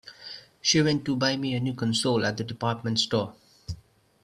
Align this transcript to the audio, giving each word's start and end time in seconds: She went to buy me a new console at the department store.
She 0.63 0.81
went 0.81 1.05
to 1.05 1.15
buy 1.15 1.37
me 1.37 1.53
a 1.53 1.59
new 1.59 1.75
console 1.75 2.25
at 2.25 2.35
the 2.37 2.43
department 2.43 2.99
store. 2.99 3.35